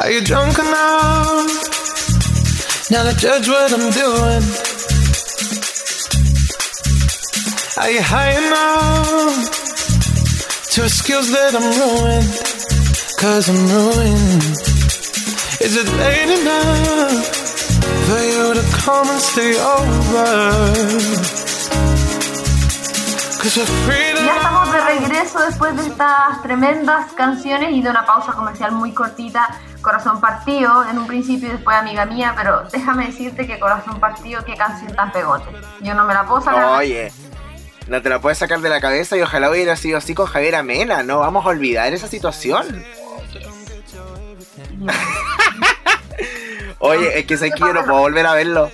[0.00, 1.50] Are you drunk enough
[2.88, 4.42] now to judge what I'm doing?
[7.76, 9.50] Are you high enough
[10.70, 12.30] to skills that I'm ruined?
[13.18, 14.42] Cause I'm ruined.
[15.66, 17.26] Is it late enough
[18.06, 21.08] for you to come and stay over?
[23.48, 28.92] Ya estamos de regreso después de estas tremendas canciones y de una pausa comercial muy
[28.92, 29.48] cortita.
[29.88, 34.44] Corazón Partido en un principio y después Amiga Mía, pero déjame decirte que Corazón Partido,
[34.44, 35.46] qué canción tan pegote.
[35.80, 36.78] Yo no me la puedo sacar.
[36.78, 37.10] Oye,
[37.86, 40.56] no te la puedes sacar de la cabeza y ojalá hubiera sido así con Javier
[40.56, 41.02] Amena.
[41.02, 42.84] No vamos a olvidar esa situación.
[46.80, 48.70] Oye, es que sé que yo no puedo volver a verlo.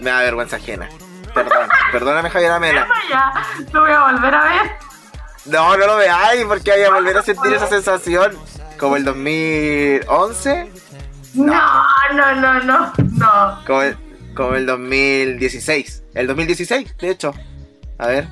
[0.00, 0.88] Me da vergüenza ajena.
[1.34, 2.86] Perdón, perdóname Javier Amena.
[3.72, 4.70] lo voy a volver a ver.
[5.46, 8.38] No, no lo veáis porque voy a volver a sentir esa sensación.
[8.82, 10.72] Como el 2011.
[11.34, 11.44] No,
[12.14, 13.64] no, no, no, no.
[13.64, 13.96] Como el,
[14.34, 16.02] como el 2016.
[16.14, 17.32] El 2016, de hecho.
[17.98, 18.26] A ver.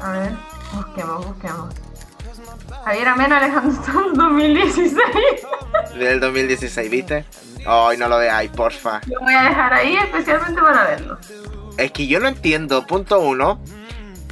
[0.00, 0.32] A ver,
[0.74, 1.74] busquemos, busquemos.
[2.84, 5.02] Javier Amena Alejandro Sanz 2016.
[5.98, 7.24] Del 2016, ¿viste?
[7.66, 9.00] Ay, no lo veáis, porfa.
[9.08, 11.18] Lo voy a dejar ahí especialmente para verlo.
[11.78, 13.60] Es que yo no entiendo, punto uno,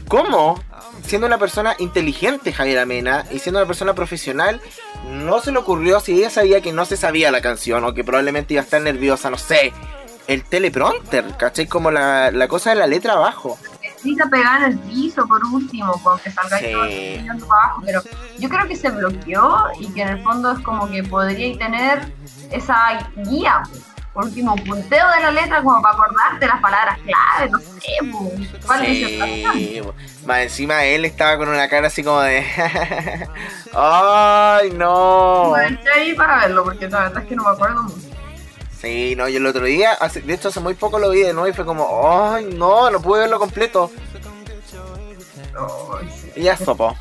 [0.06, 0.62] cómo,
[1.04, 4.60] siendo una persona inteligente Javier Amena y siendo una persona profesional,
[5.08, 8.04] no se le ocurrió si ella sabía que no se sabía la canción o que
[8.04, 9.72] probablemente iba a estar nerviosa, no sé,
[10.26, 11.66] el teleprompter, ¿cachai?
[11.66, 13.58] Como la, la cosa de la letra abajo
[14.02, 16.72] necesita pegar en el piso por último, con que salga sí.
[16.72, 18.02] abajo, pero
[18.38, 22.12] yo creo que se bloqueó y que en el fondo es como que podría tener
[22.50, 23.62] esa guía,
[24.12, 28.84] por último, punteo de la letra como para acordarte las palabras clave, no sé, ¿cuál
[28.84, 29.80] sí,
[30.26, 32.44] Más encima él estaba con una cara así como de...
[33.74, 35.54] ¡Ay, no!
[35.56, 38.12] Me ahí para verlo, porque la verdad es que no me acuerdo mucho.
[38.78, 41.48] Sí, no, yo el otro día, de hecho hace muy poco lo vi de nuevo
[41.48, 43.90] y fue como, ay, no, no pude verlo completo.
[46.34, 46.96] Y ya sopo.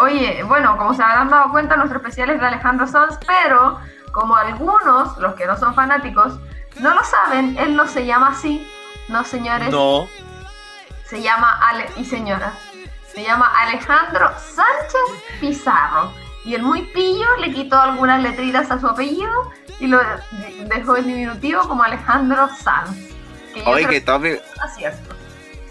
[0.00, 3.78] Oye, bueno, como se habrán dado cuenta, nuestro especial es de Alejandro Sanz, pero
[4.12, 6.34] como algunos, los que no son fanáticos,
[6.80, 8.66] no lo saben, él no se llama así,
[9.08, 9.70] no señores.
[9.70, 10.06] No.
[11.06, 12.54] Se llama, Ale y señoras,
[13.12, 16.12] se llama Alejandro Sánchez Pizarro.
[16.44, 20.00] Y el muy pillo le quitó algunas letritas a su apellido y lo
[20.66, 22.90] dejó en diminutivo como Alejandro Sanz.
[23.66, 24.24] Oye, qué top.
[24.60, 25.14] Acierto.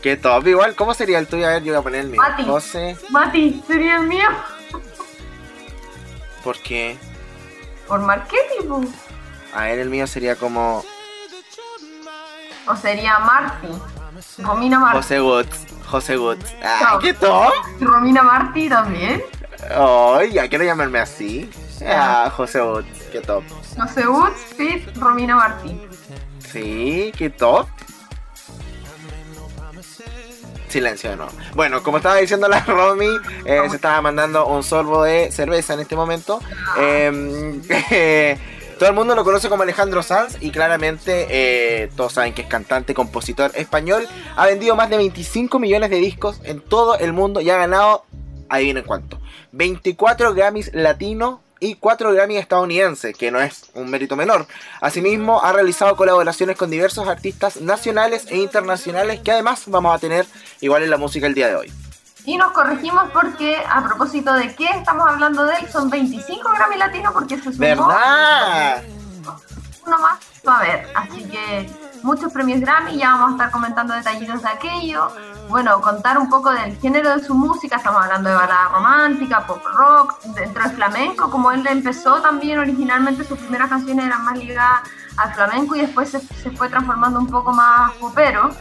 [0.02, 0.76] Qué top, igual.
[0.76, 1.46] ¿Cómo sería el tuyo?
[1.46, 2.22] A ver, yo voy a poner el mío.
[2.22, 2.44] Mati.
[2.46, 2.98] José.
[3.10, 4.28] Mati, sería el mío.
[6.44, 6.98] ¿Por qué?
[7.92, 8.88] Por marketing.
[9.54, 10.82] A ver, el mío sería como.
[12.66, 13.68] O sería Marty.
[14.38, 14.96] Romina Marty.
[14.96, 15.68] José Woods.
[15.88, 16.56] José Woods.
[16.64, 17.52] ¡Ah, qué top!
[17.82, 19.22] Romina Marty también.
[19.76, 21.52] Ay, ya quiero llamarme así.
[21.86, 23.44] Ah, José Woods, qué top.
[23.78, 25.82] José Woods, fit Romina Martí.
[26.40, 27.68] Sí, qué top.
[30.72, 31.28] Silencio no.
[31.54, 35.82] Bueno, como estaba diciendo la Romy, eh, se estaba mandando un sorbo de cerveza en
[35.82, 36.40] este momento.
[36.80, 37.62] Em,
[38.80, 42.48] todo el mundo lo conoce como Alejandro Sanz y claramente eh, todos saben que es
[42.48, 44.08] cantante, compositor español.
[44.36, 48.06] Ha vendido más de 25 millones de discos en todo el mundo y ha ganado,
[48.50, 49.20] adivinen cuánto,
[49.52, 54.48] 24 Grammys latino y 4 Grammys estadounidenses, que no es un mérito menor.
[54.82, 60.26] Asimismo, ha realizado colaboraciones con diversos artistas nacionales e internacionales que además vamos a tener
[60.60, 61.72] igual en la música el día de hoy.
[62.26, 66.78] Y nos corregimos porque, a propósito de qué estamos hablando de él, son 25 Grammy
[66.78, 67.58] latinos porque se sumó...
[67.60, 68.84] ¿Verdad?
[69.86, 71.70] Uno más a ver, así que
[72.04, 75.12] muchos premios Grammy, ya vamos a estar comentando detallitos de aquello
[75.52, 79.62] bueno, contar un poco del género de su música, estamos hablando de balada romántica, pop
[79.76, 84.90] rock, dentro del flamenco, como él empezó también originalmente, sus primeras canciones eran más ligadas
[85.18, 86.20] al flamenco y después se,
[86.52, 88.52] fue transformando un poco más popero.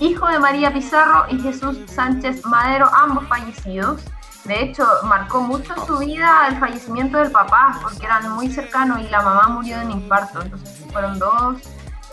[0.00, 4.02] Hijo de María Pizarro y Jesús Sánchez Madero, ambos fallecidos.
[4.44, 9.08] De hecho, marcó mucho su vida el fallecimiento del papá, porque eran muy cercanos y
[9.08, 10.42] la mamá murió de un infarto.
[10.42, 11.62] Entonces fueron dos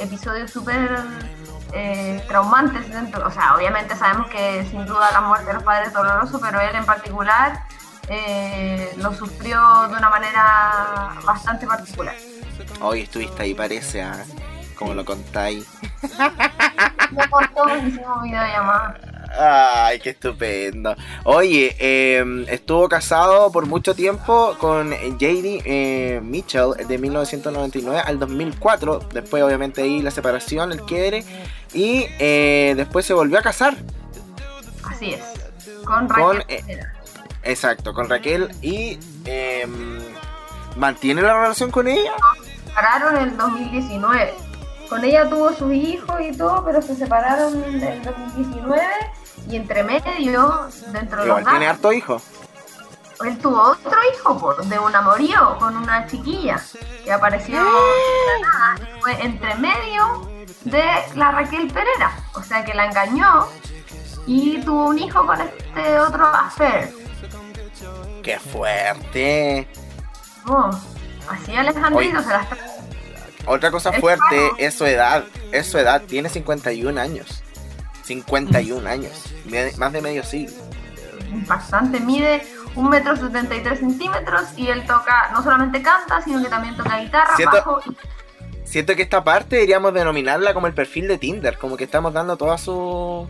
[0.02, 1.04] episodios súper
[1.74, 3.28] eh, traumantes dentro.
[3.28, 6.60] O sea, obviamente sabemos que sin duda la muerte de los padres es doloroso, pero
[6.60, 7.64] él en particular
[8.08, 12.16] eh, lo sufrió de una manera bastante particular.
[12.82, 14.24] Hoy estuviste ahí, parece, ¿ah?
[14.76, 15.68] como lo contáis.
[17.12, 19.11] Me cortó, hicimos videollamada.
[19.38, 20.96] Ay, qué estupendo.
[21.24, 29.00] Oye, em, estuvo casado por mucho tiempo con JD eh, Mitchell de 1999 al 2004.
[29.14, 31.24] Después, obviamente, ahí la separación, el quiebre.
[31.74, 33.78] Y eh, después se volvió a casar.
[34.84, 35.24] Así es.
[35.86, 36.46] Con Raquel.
[36.48, 36.80] Eh,
[37.44, 38.50] exacto, con Raquel.
[38.62, 40.00] Y em,
[40.76, 42.14] ¿mantiene la relación con ella?
[42.44, 44.34] Se separaron en el 2019.
[44.90, 48.82] Con ella tuvo sus hijos y todo, pero se separaron en el 2019
[49.52, 52.22] y entre medio, dentro de los tiene harto hijo.
[53.26, 56.60] él tuvo otro hijo po, de un amorío con una chiquilla
[57.04, 58.78] que apareció nada.
[59.02, 60.30] Fue entre medio
[60.64, 60.84] de
[61.16, 62.18] la Raquel Pereira.
[62.34, 63.48] O sea que la engañó
[64.26, 66.96] y tuvo un hijo con este otro affair.
[68.24, 69.68] ¡Qué fuerte!
[70.48, 70.70] Oh,
[71.30, 72.24] así Alejandrito Oye.
[72.24, 72.58] se la está
[73.48, 75.26] Otra cosa fuerte es su edad.
[75.52, 76.02] Es su edad.
[76.04, 77.44] Tiene 51 años.
[78.04, 79.12] 51 años.
[79.78, 80.56] Más de medio siglo.
[81.48, 82.00] bastante.
[82.00, 82.46] Mide
[82.76, 86.76] un metro setenta y tres centímetros y él toca, no solamente canta, sino que también
[86.76, 87.82] toca guitarra, Siento- bajo
[88.64, 91.58] Siento que esta parte deberíamos denominarla como el perfil de Tinder.
[91.58, 93.28] Como que estamos dando todas sus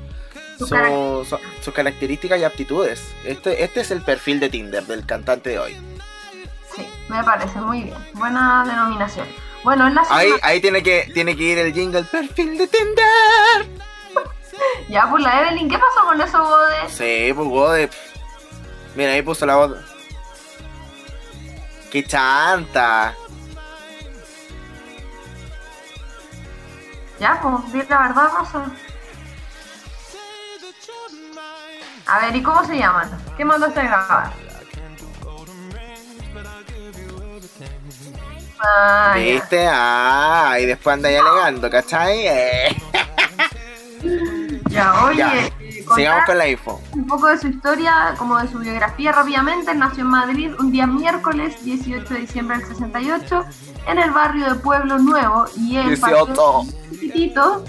[0.59, 1.39] su- características.
[1.63, 3.01] su- características y aptitudes.
[3.25, 5.77] Este, este es el perfil de Tinder del cantante de hoy.
[6.75, 7.97] Sí, me parece muy bien.
[8.13, 9.27] Buena denominación.
[9.63, 12.68] Bueno, él nació Ahí, en- ahí tiene que tiene que ir el jingle perfil de
[12.68, 13.81] Tinder.
[14.88, 16.90] Ya, pues la Evelyn, ¿qué pasó con eso, Bode?
[16.90, 17.90] Sí, pues Gode.
[18.96, 19.78] Mira, ahí puso la voz.
[21.92, 23.16] ¡Qué chanta!
[27.19, 28.66] Ya, pues, di la verdad, Rosa.
[32.07, 33.10] A ver, ¿y cómo se llaman?
[33.38, 34.34] ¿Qué mandaste a grabar?
[38.60, 39.22] Ah, ya.
[39.22, 39.68] ¿Viste?
[39.72, 42.28] Ah, y después anda ahí alegando, ¿cachai?
[42.28, 42.75] Eh,
[44.71, 46.81] Ya, oye, Ya, eh, Sigamos contar- con la info.
[46.94, 49.71] un poco de su historia, como de su biografía rápidamente.
[49.71, 53.44] Él nació en Madrid un día miércoles 18 de diciembre del 68
[53.88, 56.62] en el barrio de Pueblo Nuevo y él 18.
[56.91, 57.63] chiquitito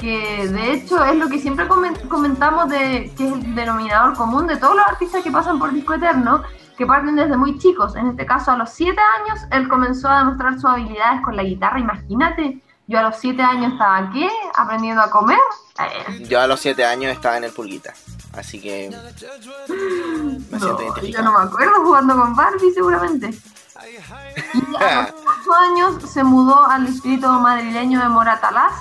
[0.00, 4.46] que de hecho es lo que siempre comen- comentamos de que es el denominador común
[4.46, 6.42] de todos los artistas que pasan por Disco Eterno,
[6.76, 7.96] que parten desde muy chicos.
[7.96, 11.42] En este caso, a los 7 años, él comenzó a demostrar sus habilidades con la
[11.44, 11.80] guitarra.
[11.80, 15.38] Imagínate, yo a los 7 años estaba aquí, aprendiendo a comer.
[15.78, 17.92] Eh, Yo a los 7 años estaba en el Pulguita.
[18.36, 21.24] Así que me siento No, yo identificado.
[21.32, 23.30] no me acuerdo jugando con Barbie seguramente.
[24.54, 28.72] Y a los 8 años se mudó al distrito madrileño de Moratalaz,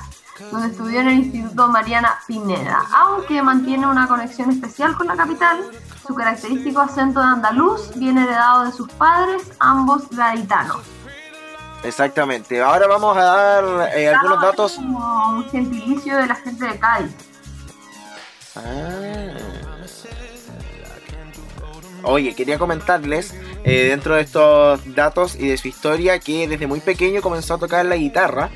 [0.52, 2.84] donde estudió en el Instituto Mariana Pineda.
[2.94, 5.70] Aunque mantiene una conexión especial con la capital,
[6.06, 10.82] su característico acento de andaluz viene heredado de sus padres, ambos gaditanos.
[11.86, 12.62] Exactamente.
[12.62, 14.74] Ahora vamos a dar eh, algunos datos.
[14.74, 17.12] Como un gentilicio de la gente de Cádiz.
[18.56, 19.56] Ah.
[22.04, 23.34] Oye, quería comentarles
[23.64, 27.58] eh, dentro de estos datos y de su historia que desde muy pequeño comenzó a
[27.58, 28.52] tocar la guitarra.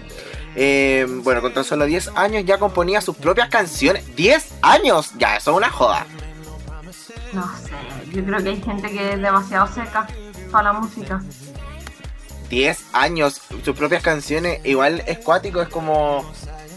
[0.55, 4.05] Eh, bueno, con tan solo 10 años ya componía sus propias canciones.
[4.15, 5.13] ¡10 años!
[5.17, 6.05] Ya, eso es una joda.
[7.33, 7.73] No sé,
[8.11, 10.07] yo creo que hay gente que es demasiado seca
[10.51, 11.21] para la música.
[12.49, 14.59] 10 años, sus propias canciones.
[14.65, 16.25] Igual es cuático, es como.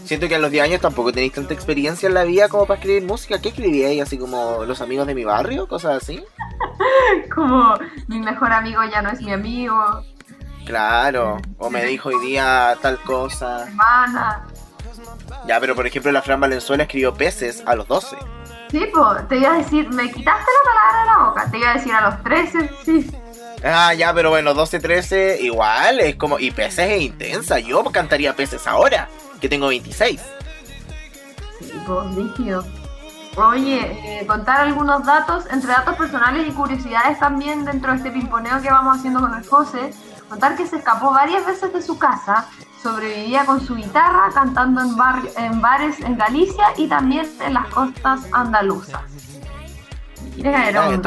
[0.05, 2.77] Siento que a los 10 años tampoco tenéis tanta experiencia en la vida como para
[2.79, 3.39] escribir música.
[3.41, 4.01] ¿Qué escribíais?
[4.01, 6.23] Así como los amigos de mi barrio, cosas así.
[7.33, 7.75] Como
[8.07, 10.03] mi mejor amigo ya no es mi amigo,
[10.65, 13.67] Claro, o me dijo hoy día tal cosa.
[13.67, 14.45] hermana.
[15.47, 18.15] Ya, pero por ejemplo, la Fran Valenzuela escribió peces a los 12.
[18.71, 21.51] Sí, pues, te iba a decir, me quitaste la palabra de la boca.
[21.51, 23.11] Te iba a decir a los 13, sí.
[23.63, 26.37] Ah, ya, pero bueno, 12, 13, igual, es como.
[26.39, 27.59] Y peces es intensa.
[27.59, 29.07] Yo cantaría peces ahora,
[29.39, 30.19] que tengo 26.
[31.61, 32.07] Sí, pues.
[33.35, 38.61] Oye, eh, contar algunos datos, entre datos personales y curiosidades también dentro de este pimponeo
[38.61, 39.91] que vamos haciendo con el José.
[40.29, 42.47] Contar que se escapó varias veces de su casa,
[42.81, 47.67] sobrevivía con su guitarra cantando en, bar- en bares en Galicia y también en las
[47.67, 49.01] costas andaluzas.
[50.35, 51.01] Mira, era un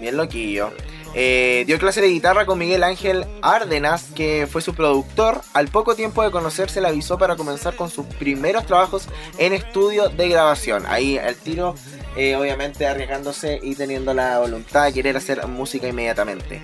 [0.00, 0.72] bien loquillo.
[1.12, 5.40] Eh, dio clase de guitarra con Miguel Ángel Árdenas, que fue su productor.
[5.54, 10.08] Al poco tiempo de conocerse, le avisó para comenzar con sus primeros trabajos en estudio
[10.08, 10.84] de grabación.
[10.86, 11.74] Ahí el tiro,
[12.16, 16.62] eh, obviamente arriesgándose y teniendo la voluntad de querer hacer música inmediatamente.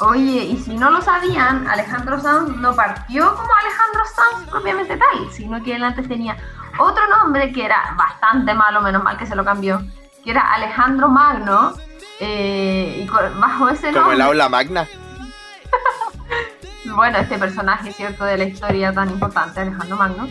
[0.00, 5.32] Oye, y si no lo sabían, Alejandro Sanz no partió como Alejandro Sanz propiamente tal,
[5.32, 6.36] sino que él antes tenía
[6.78, 9.82] otro nombre que era bastante malo, menos mal que se lo cambió,
[10.22, 11.74] que era Alejandro Magno,
[12.20, 14.86] eh, y con- bajo ese Como el aula magna.
[16.94, 20.28] bueno, este personaje, ¿cierto?, de la historia tan importante, Alejandro Magno,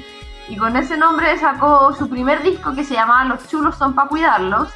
[0.47, 4.07] y con ese nombre sacó su primer disco que se llamaba Los chulos son para
[4.07, 4.69] cuidarlos,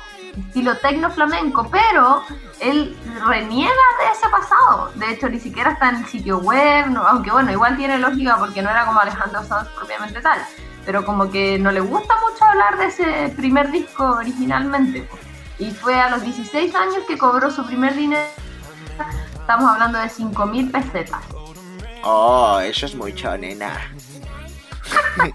[0.47, 2.23] estilo tecno flamenco, pero
[2.59, 4.91] él reniega de ese pasado.
[4.95, 8.37] De hecho, ni siquiera está en el sitio web, no- aunque bueno, igual tiene lógica
[8.37, 10.39] porque no era como Alejandro Sanz propiamente tal.
[10.85, 15.03] Pero como que no le gusta mucho hablar de ese primer disco originalmente.
[15.03, 15.17] po.
[15.59, 18.23] Y fue a los 16 años que cobró su primer dinero.
[19.33, 21.21] Estamos hablando de 5.000 pesetas.
[22.03, 23.91] Oh, eso es mucho, nena.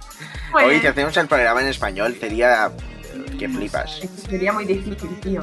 [0.53, 2.71] Pues, Oye, te hacemos el programa en español, sería
[3.41, 4.03] que flipas.
[4.31, 5.43] Sería muy difícil, tío.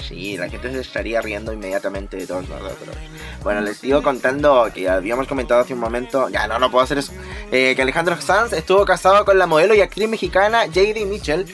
[0.00, 2.96] Sí, la gente se estaría riendo inmediatamente de todos nosotros.
[3.44, 6.98] Bueno, les sigo contando que habíamos comentado hace un momento, ya no, no puedo hacer
[6.98, 7.12] eso,
[7.52, 11.46] eh, que Alejandro Sanz estuvo casado con la modelo y actriz mexicana JD Mitchell.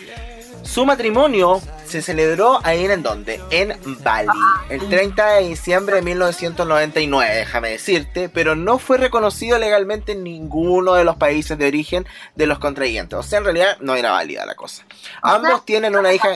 [0.62, 3.40] Su matrimonio se celebró ahí en donde?
[3.50, 4.28] En Bali,
[4.68, 10.94] el 30 de diciembre de 1999, déjame decirte, pero no fue reconocido legalmente en ninguno
[10.94, 13.18] de los países de origen de los contrayentes.
[13.18, 14.84] O sea, en realidad no era válida la cosa.
[15.22, 16.28] Ambos tienen una hija...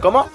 [0.00, 0.28] ¿Cómo?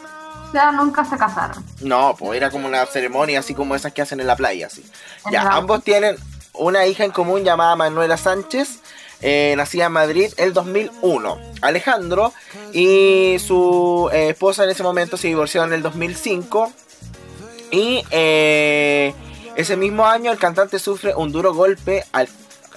[0.48, 1.64] O sea, nunca se casaron.
[1.82, 4.84] No, pues era como una ceremonia así como esas que hacen en la playa, así.
[5.32, 6.18] Ya, ambos tienen
[6.54, 8.80] una hija en común llamada Manuela Sánchez,
[9.22, 11.38] eh, nacida en Madrid el 2001.
[11.62, 12.34] Alejandro
[12.74, 16.72] y su eh, esposa en ese momento se divorciaron en el 2005.
[17.72, 19.14] Y eh,
[19.56, 22.28] ese mismo año el cantante sufre un duro golpe al...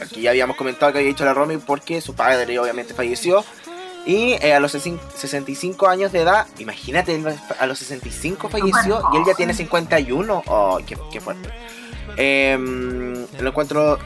[0.01, 3.45] Aquí ya habíamos comentado que había dicho la Romy porque su padre obviamente falleció.
[4.05, 7.23] Y eh, a los 65 años de edad, imagínate,
[7.59, 10.43] a los 65 falleció y él ya tiene 51.
[10.47, 11.49] Oh, qué, qué fuerte.
[12.17, 13.99] Em, lo encuentro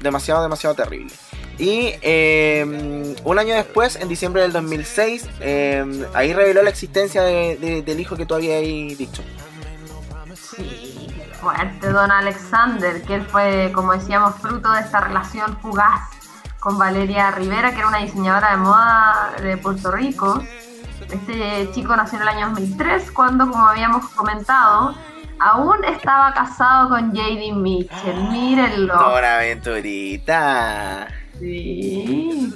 [0.00, 1.12] demasiado, demasiado terrible.
[1.62, 7.56] Y em, un año después, en diciembre del 2006, em, ahí reveló la existencia de-
[7.56, 8.60] de- del hijo que tú habías
[8.98, 9.22] dicho.
[10.34, 11.08] Sí,
[11.40, 16.00] fuerte, don Alexander, que él fue, como decíamos, fruto de esta relación fugaz
[16.58, 20.42] con Valeria Rivera, que era una diseñadora de moda de Puerto Rico.
[21.12, 24.96] Este chico nació en el año 2003, cuando, como habíamos comentado,
[25.38, 28.16] aún estaba casado con JD Mitchell.
[28.32, 28.94] Mírenlo.
[28.98, 31.08] Dora Aventurita.
[31.42, 32.52] Sí,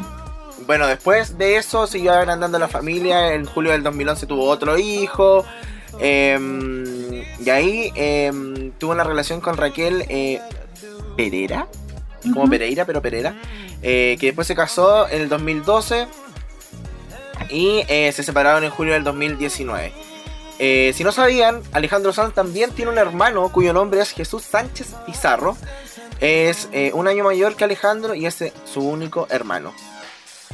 [0.00, 3.34] bu- Bueno, después de eso siguió agrandando la familia.
[3.34, 5.44] En julio del 2011 tuvo otro hijo.
[5.98, 10.40] em, y ahí em, tuvo una relación con Raquel eh,
[11.16, 11.66] Pereira.
[12.32, 12.48] Como.
[12.50, 13.34] Pereira, pero Pereira.
[13.82, 16.06] eh, que después se casó en el 2012.
[17.50, 19.92] Y eh, se separaron en julio del 2019.
[20.58, 24.88] Eh, si no sabían, Alejandro Sanz también tiene un hermano cuyo nombre es Jesús Sánchez
[25.04, 25.56] Pizarro.
[26.20, 29.72] Es eh, un año mayor que Alejandro y es eh, su único hermano.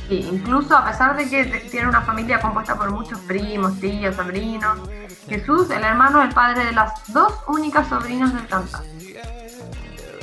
[0.09, 4.79] Sí, incluso a pesar de que tiene una familia compuesta por muchos primos, tíos, sobrinos,
[5.29, 8.93] Jesús, el hermano del padre de las dos únicas sobrinas del cantante.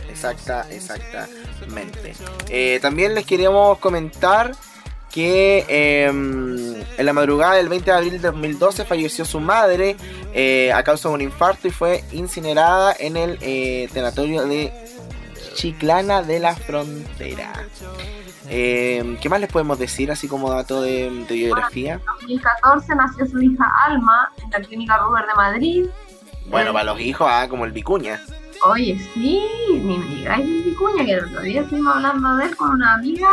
[0.10, 2.14] Exacta, exactamente.
[2.50, 4.52] Eh, también les queríamos comentar
[5.10, 9.96] que eh, en la madrugada del 20 de abril de 2012 falleció su madre
[10.34, 13.40] eh, a causa de un infarto y fue incinerada en el
[13.94, 14.74] tenatorio de
[15.56, 17.52] Chiclana de la Frontera.
[18.50, 21.94] Eh, ¿Qué más les podemos decir así como dato de, de biografía?
[21.94, 25.86] En 2014 nació su hija Alma en la clínica Ruber de Madrid.
[26.48, 28.20] Bueno, Eh, para los hijos, ah, como el Vicuña.
[28.66, 29.42] Oye, sí,
[29.72, 32.96] ni me digáis de Vicuña, que el otro día estuvimos hablando de él con una
[32.96, 33.30] amiga.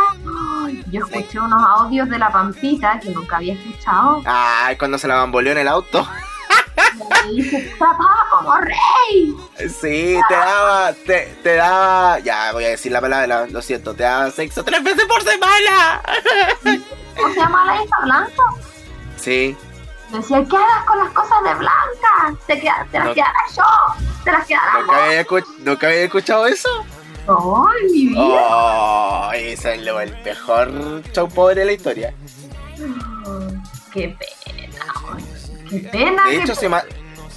[0.89, 4.21] Yo escuché unos audios de la Pampita que nunca había escuchado.
[4.25, 6.07] Ah, cuando se la bamboleó en el auto.
[7.31, 9.35] Y dice, trataba como rey.
[9.69, 14.03] Sí, te daba, te, te daba, ya voy a decir la palabra, lo siento, te
[14.03, 16.01] daba sexo tres veces por semana.
[17.17, 18.43] ¿Cómo se llama la hija Blanca?
[19.17, 19.55] Sí,
[20.11, 22.39] Decía, ¿qué hagas con las cosas de Blanca?
[22.47, 23.13] Te, queda- te las No.
[23.13, 23.63] quedará yo.
[24.23, 25.25] Te las quedará nunca había,
[25.65, 26.69] nunca había escuchado eso.
[27.27, 28.23] ¡Ay, mi vida!
[28.23, 30.71] Oh, ese es lo- el mejor
[31.11, 32.13] show pobre de la historia.
[33.91, 34.77] ¡Qué pena!
[35.69, 36.25] ¡Qué pena!
[36.25, 36.83] De hecho, si mal,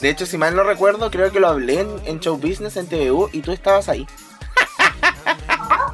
[0.00, 2.86] de hecho, si mal no recuerdo, creo que lo hablé en, en Show Business en
[2.88, 4.06] TVU y tú estabas ahí.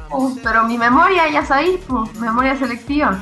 [0.09, 3.17] Uh, pero mi memoria, ya sabéis, pues, memoria selectiva.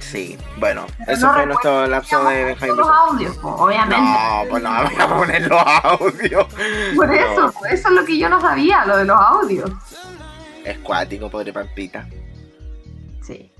[0.00, 3.96] Sí, bueno, eso no fue nuestro lapso de Benjamín los audios, pues, obviamente.
[3.96, 6.46] No, pues no, voy a poner los audios.
[6.96, 7.12] Por No.
[7.14, 9.70] eso, pues, eso es lo que yo no sabía, lo de los audios.
[10.64, 12.06] Es cuático, pobre Pampita.
[13.22, 13.50] Sí.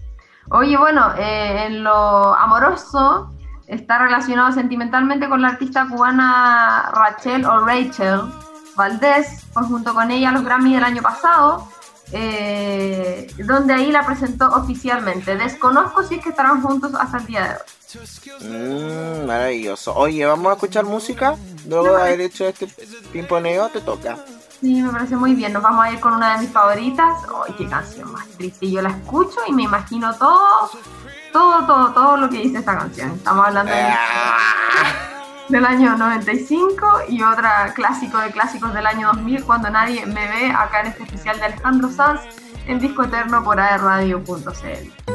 [0.50, 3.34] Oye, bueno, eh, en lo amoroso
[3.66, 8.21] está relacionado sentimentalmente con la artista cubana Rachel o Rachel
[8.76, 11.68] Valdés, pues junto con ella a los Grammy del año pasado,
[12.12, 15.37] eh, donde ahí la presentó oficialmente.
[15.37, 17.59] Desconozco si es que estarán juntos hasta el día de hoy.
[18.40, 19.94] Mmm, maravilloso.
[19.94, 21.37] Oye, vamos a escuchar música.
[21.68, 22.66] Luego de haber hecho este
[23.12, 24.18] pimponeo, te toca.
[24.64, 25.52] Sí, me parece muy bien.
[25.52, 27.18] Nos vamos a ir con una de mis favoritas.
[27.47, 28.71] ¡Ay, qué canción más triste!
[28.71, 30.71] Yo la escucho y me imagino todo,
[31.35, 33.11] todo, todo, todo lo que dice esta canción.
[33.11, 33.83] Estamos hablando de...
[33.83, 34.38] Ah,
[35.50, 40.50] del año 95 y otra clásico de clásicos del año 2000 cuando nadie me ve
[40.50, 42.23] acá en este especial de Alejandro Sanz
[42.66, 45.13] en Disco Eterno por aerradio.cl.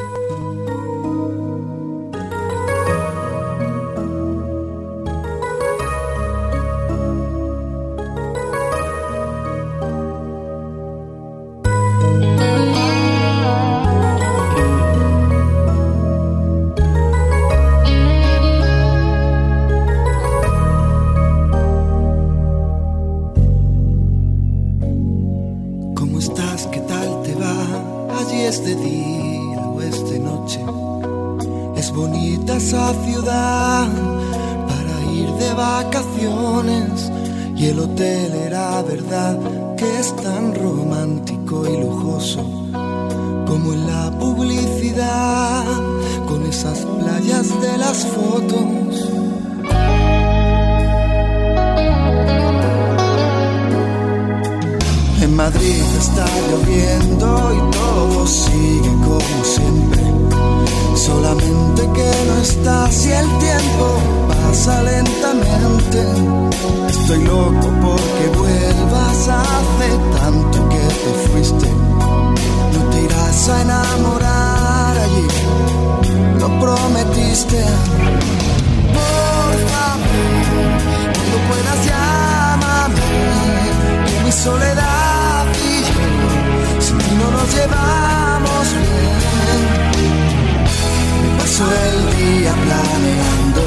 [91.60, 93.62] paso el día planeando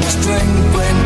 [0.00, 1.05] nuestro encuentro.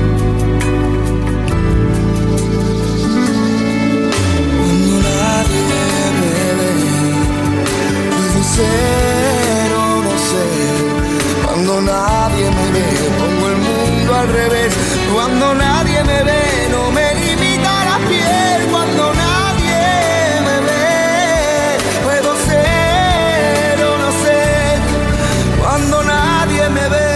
[15.13, 18.67] Cuando nadie me ve, no me limita la piel.
[18.71, 24.79] Cuando nadie me ve, puedo ser o no ser.
[25.59, 27.11] Cuando nadie me ve.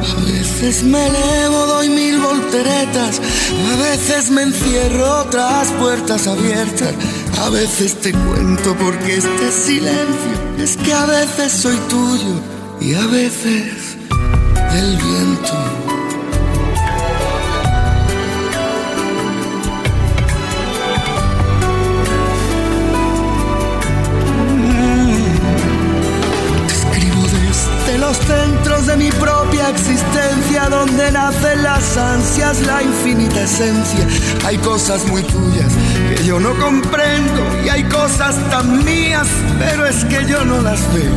[0.00, 3.20] A veces me elevo, doy mil volteretas.
[3.72, 6.94] A veces me encierro tras puertas abiertas.
[7.44, 12.40] A veces te cuento porque este silencio es que a veces soy tuyo
[12.80, 13.85] y a veces
[31.96, 34.06] la infinita esencia.
[34.44, 35.72] Hay cosas muy tuyas
[36.10, 39.26] que yo no comprendo y hay cosas tan mías,
[39.58, 41.14] pero es que yo no las veo.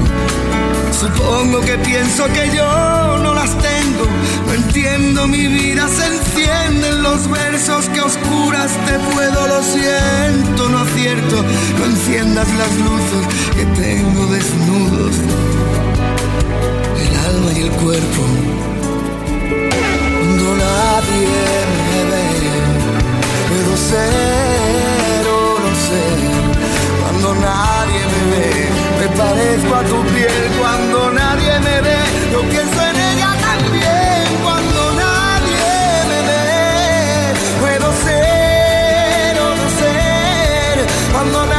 [0.98, 4.06] Supongo que pienso que yo no las tengo,
[4.48, 10.80] no entiendo mi vida, se encienden los versos que oscuras te puedo, lo siento, no
[10.80, 11.44] acierto,
[11.78, 15.15] no enciendas las luces que tengo desnudos
[16.98, 18.59] el alma y el cuerpo.
[21.92, 22.26] Me ve,
[23.50, 26.20] puedo ser o no ser.
[27.02, 28.48] Cuando nadie me ve,
[29.00, 30.44] me parezco a tu piel.
[30.60, 32.00] Cuando nadie me ve,
[32.32, 34.26] yo pienso en ella también.
[34.44, 35.72] Cuando nadie
[36.10, 36.46] me ve,
[37.62, 40.76] puedo ser o no ser.
[41.13, 41.59] Cuando nadie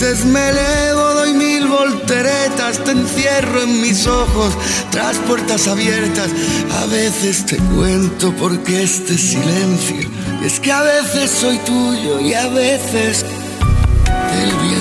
[0.00, 4.54] veces me elevo, doy mil volteretas, te encierro en mis ojos,
[4.92, 6.30] tras puertas abiertas.
[6.82, 10.08] A veces te cuento porque este silencio
[10.44, 13.24] es que a veces soy tuyo y a veces
[14.32, 14.77] el viento.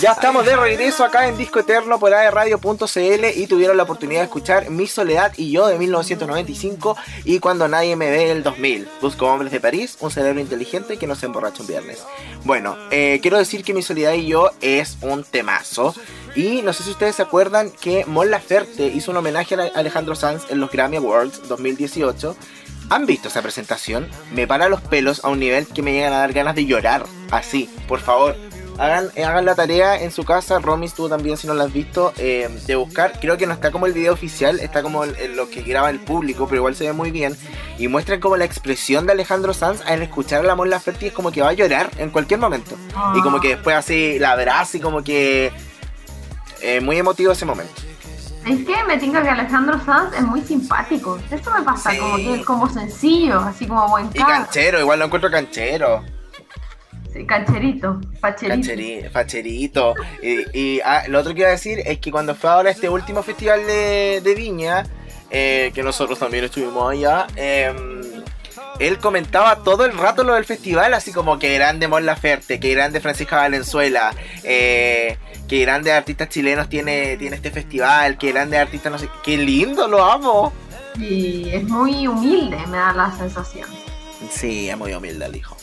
[0.00, 4.26] Ya estamos de regreso acá en Disco Eterno por aerradio.cl y tuvieron la oportunidad de
[4.26, 8.88] escuchar Mi Soledad y Yo de 1995 y Cuando Nadie Me Ve del 2000.
[9.00, 12.04] Busco hombres de París, un cerebro inteligente que no se emborracha un viernes.
[12.44, 15.92] Bueno, eh, quiero decir que Mi Soledad y Yo es un temazo.
[16.36, 20.14] Y no sé si ustedes se acuerdan que Mon Laferte hizo un homenaje a Alejandro
[20.14, 22.36] Sanz en los Grammy Awards 2018.
[22.90, 24.08] ¿Han visto esa presentación?
[24.32, 27.04] Me para los pelos a un nivel que me llegan a dar ganas de llorar.
[27.30, 28.34] Así, por favor.
[28.78, 32.12] Hagan, hagan la tarea en su casa, Romis, tú también si no la has visto,
[32.16, 35.50] eh, de buscar, creo que no está como el video oficial, está como en lo
[35.50, 37.36] que graba el público, pero igual se ve muy bien,
[37.76, 41.12] y muestran como la expresión de Alejandro Sanz al escuchar a la Mon Laferte es
[41.12, 42.76] como que va a llorar en cualquier momento,
[43.16, 45.50] y como que después así la abraza y como que...
[46.62, 47.82] eh, muy emotivo ese momento.
[48.46, 51.18] Es que me tinca que Alejandro Sanz es muy simpático.
[51.30, 51.98] Esto me pasa, Sí.
[51.98, 54.44] como que es como sencillo, así como buen Y cara.
[54.44, 56.02] canchero, igual lo encuentro canchero.
[57.12, 58.54] Sí, cancherito, facherito.
[58.70, 59.94] Cancheri- facherito.
[60.22, 62.88] Y, y, ah, lo otro que iba a decir es que cuando fue ahora este
[62.88, 64.84] último festival de, de Viña,
[65.30, 67.74] eh, que nosotros también estuvimos allá, eh,
[68.78, 72.72] él comentaba todo el rato lo del festival, así como que grande Mon Laferte, que
[72.74, 74.12] grande Francisca Valenzuela,
[74.44, 79.36] eh, que grande artistas chilenos tiene, tiene este festival, que grande artistas no sé, qué
[79.36, 80.52] lindo, lo amo.
[80.96, 83.68] Y es muy humilde, me da la sensación.
[84.30, 85.56] Sí, es muy humilde el hijo.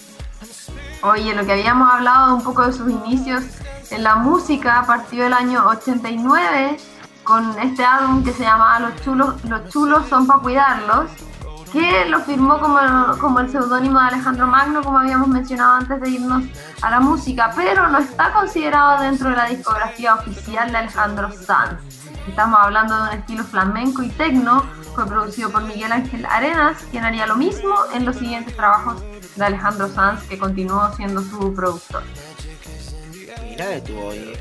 [1.03, 3.43] Oye, lo que habíamos hablado un poco de sus inicios
[3.91, 6.77] en la música, partió del año 89
[7.23, 11.11] con este álbum que se llamaba Los chulos, Los chulos son para cuidarlos,
[11.75, 12.79] que lo firmó como,
[13.19, 16.43] como el seudónimo de Alejandro Magno, como habíamos mencionado antes de irnos
[16.81, 21.81] a la música, pero no está considerado dentro de la discografía oficial de Alejandro Sanz.
[22.29, 24.63] Estamos hablando de un estilo flamenco y tecno,
[24.95, 29.03] fue producido por Miguel Ángel Arenas, quien haría lo mismo en los siguientes trabajos
[29.35, 32.03] de Alejandro Sanz, que continuó siendo su productor.
[33.43, 33.65] Mira.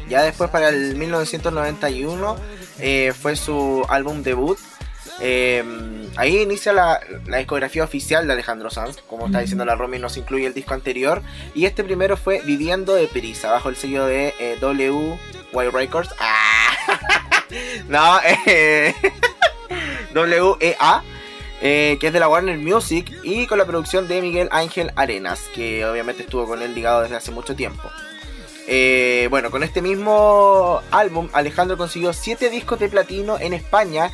[0.09, 2.37] Ya después para el 1991
[2.79, 4.59] eh, fue su álbum debut.
[5.21, 5.63] Eh,
[6.17, 8.99] ahí inicia la, la discografía oficial de Alejandro Sanz.
[9.07, 11.23] Como está diciendo la Romy, nos incluye el disco anterior.
[11.55, 16.15] Y este primero fue Viviendo de Prisa, bajo el sello de eh, WY Records.
[16.19, 17.01] ¡Ah!
[17.89, 18.95] no, eh,
[20.15, 21.03] WEA.
[21.63, 25.41] eh, que es de la Warner Music y con la producción de Miguel Ángel Arenas,
[25.55, 27.91] que obviamente estuvo con él ligado desde hace mucho tiempo.
[28.67, 34.11] Eh, bueno, con este mismo álbum, Alejandro consiguió 7 discos de platino en España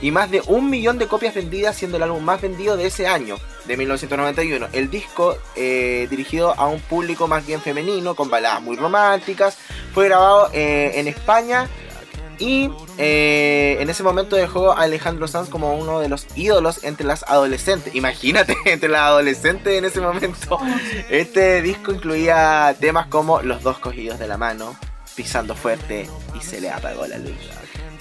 [0.00, 3.06] y más de un millón de copias vendidas, siendo el álbum más vendido de ese
[3.06, 3.36] año,
[3.66, 4.68] de 1991.
[4.72, 9.56] El disco, eh, dirigido a un público más bien femenino, con baladas muy románticas,
[9.94, 11.68] fue grabado eh, en España
[12.38, 17.06] y eh, en ese momento dejó a Alejandro Sanz como uno de los ídolos entre
[17.06, 17.94] las adolescentes.
[17.94, 20.58] Imagínate, entre las adolescentes en ese momento.
[21.08, 24.76] Este disco incluía temas como Los dos cogidos de la mano,
[25.14, 27.32] Pisando fuerte y se le apagó la luz.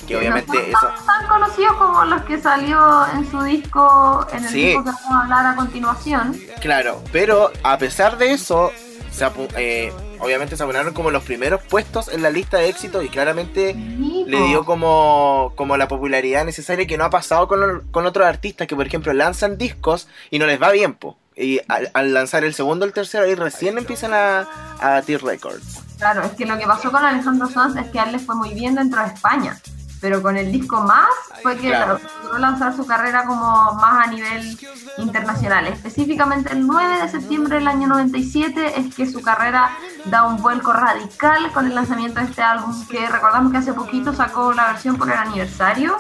[0.08, 0.80] Que obviamente no eso...
[0.98, 4.66] son tan conocidos como los que salió en su disco, en el Sí.
[4.68, 6.40] disco que vamos a hablar a continuación.
[6.60, 8.72] Claro, pero a pesar de eso,
[9.12, 13.10] se eh, obviamente se ponieron como los primeros puestos en la lista de éxito y
[13.10, 18.26] claramente le dio como, como la popularidad necesaria que no ha pasado con, con otros
[18.26, 21.18] artistas que, por ejemplo, lanzan discos y no les va bien, po.
[21.36, 24.42] Y al, al lanzar el segundo o el tercero, ahí recién empiezan a,
[24.80, 25.80] a batir récords.
[25.98, 28.36] Claro, es que lo que pasó con Alejandro Sanz es que a él le fue
[28.36, 29.60] muy bien dentro de España.
[30.02, 31.08] Pero con el disco más
[31.44, 32.00] fue que Claro.
[32.24, 34.58] logró lanzar su carrera como más a nivel
[34.98, 35.68] internacional.
[35.68, 39.70] Específicamente el 9 de septiembre del año 97 es que su carrera
[40.06, 44.14] da un vuelco radical con el lanzamiento de este álbum que recordamos que hace poquito
[44.14, 45.96] sacó la versión por el aniversario.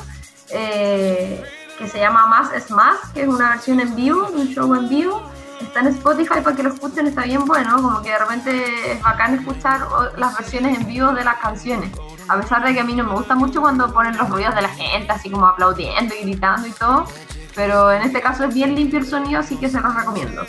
[0.53, 1.41] eh,
[1.77, 4.87] que se llama Más es Más, que es una versión en vivo, un show en
[4.89, 5.21] vivo.
[5.61, 9.01] Está en Spotify para que lo escuchen, está bien bueno, como que de repente es
[9.01, 11.91] bacán escuchar las versiones en vivo de las canciones.
[12.27, 14.61] A pesar de que a mí no me gusta mucho cuando ponen los ruidos de
[14.61, 17.05] la gente, así como aplaudiendo y gritando y todo,
[17.55, 20.43] pero en este caso es bien limpio el sonido, así que se los recomiendo.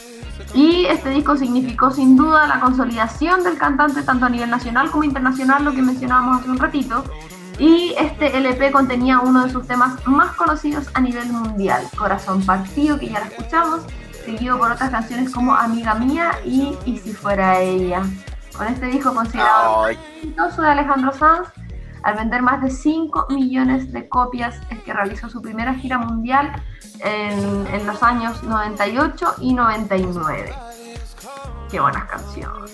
[0.54, 5.04] Y este disco significó sin duda la consolidación del cantante tanto a nivel nacional como
[5.04, 7.04] internacional, lo que mencionábamos hace un ratito.
[7.58, 12.98] Y este LP contenía uno de sus temas más conocidos a nivel mundial, Corazón Partido,
[12.98, 13.82] que ya la escuchamos,
[14.24, 18.02] seguido por otras canciones como Amiga Mía y Y si fuera ella.
[18.56, 21.48] Con este disco considerado exitoso de Alejandro Sanz,
[22.02, 26.52] al vender más de 5 millones de copias, es que realizó su primera gira mundial
[27.00, 30.54] en, en los años 98 y 99.
[31.70, 32.72] Qué buenas canciones.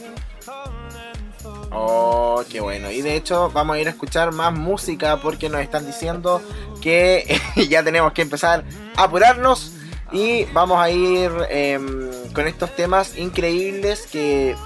[1.70, 2.90] Oh, qué bueno.
[2.90, 6.42] Y de hecho vamos a ir a escuchar más música porque nos están diciendo
[6.80, 8.64] que ya tenemos que empezar
[8.96, 9.77] a apurarnos
[10.12, 14.56] y vamos a ir em, con estos temas increíbles que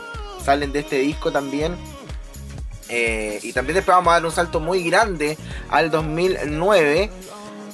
[0.44, 1.76] salen de este disco también.
[2.88, 5.38] Eh, y también después vamos a dar un salto muy grande
[5.70, 7.11] al 2009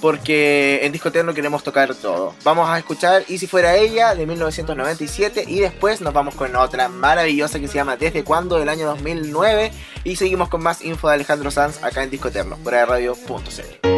[0.00, 2.34] porque en Disco Eterno queremos tocar todo.
[2.44, 6.88] Vamos a escuchar Y si fuera ella de 1997 y después nos vamos con otra
[6.88, 9.72] maravillosa que se llama Desde cuándo del año 2009
[10.04, 13.97] y seguimos con más info de Alejandro Sanz acá en Disco Eterno por radio.cl.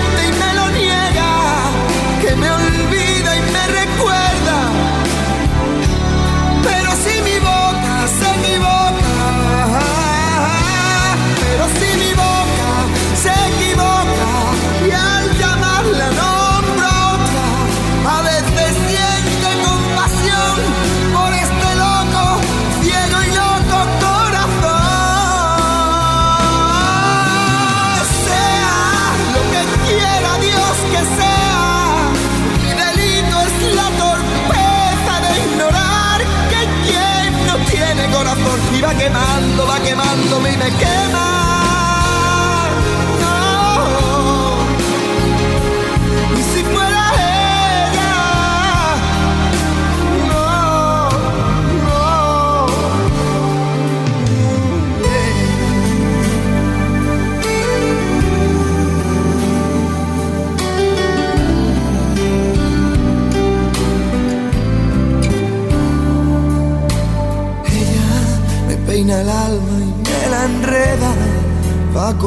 [40.63, 41.00] me quema.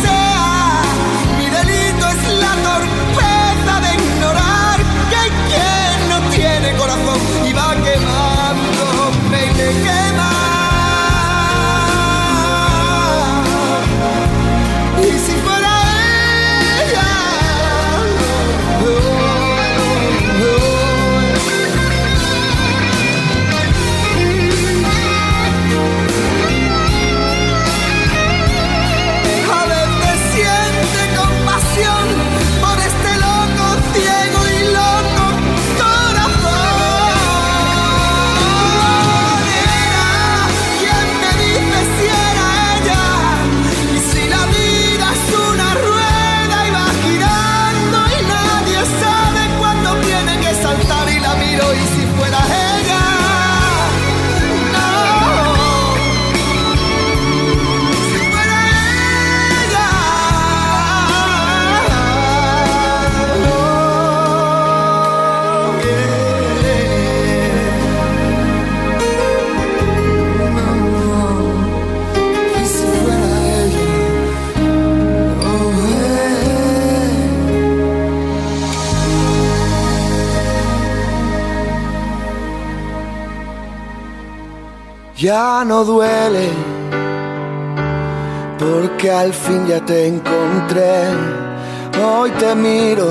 [0.00, 0.31] Dios
[85.22, 86.48] ya no duele,
[88.58, 90.94] porque al fin ya te encontré.
[92.04, 93.10] Hoy te miro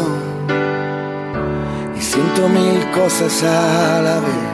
[1.97, 4.51] y siento mil cosas a la vez.